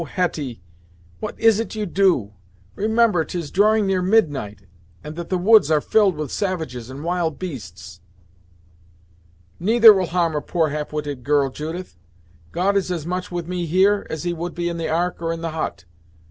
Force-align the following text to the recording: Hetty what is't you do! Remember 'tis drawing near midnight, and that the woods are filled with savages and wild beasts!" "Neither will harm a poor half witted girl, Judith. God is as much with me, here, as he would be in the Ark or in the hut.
Hetty 0.15 0.63
what 1.19 1.39
is't 1.39 1.75
you 1.75 1.85
do! 1.85 2.33
Remember 2.73 3.23
'tis 3.23 3.51
drawing 3.51 3.85
near 3.85 4.01
midnight, 4.01 4.63
and 5.03 5.15
that 5.15 5.29
the 5.29 5.37
woods 5.37 5.69
are 5.69 5.79
filled 5.79 6.15
with 6.15 6.31
savages 6.31 6.89
and 6.89 7.03
wild 7.03 7.37
beasts!" 7.37 8.01
"Neither 9.59 9.93
will 9.93 10.07
harm 10.07 10.35
a 10.35 10.41
poor 10.41 10.69
half 10.69 10.91
witted 10.91 11.23
girl, 11.23 11.51
Judith. 11.51 11.99
God 12.51 12.75
is 12.75 12.89
as 12.91 13.05
much 13.05 13.31
with 13.31 13.47
me, 13.47 13.67
here, 13.67 14.07
as 14.09 14.23
he 14.23 14.33
would 14.33 14.55
be 14.55 14.69
in 14.69 14.77
the 14.77 14.89
Ark 14.89 15.17
or 15.21 15.31
in 15.31 15.41
the 15.43 15.51
hut. 15.51 15.85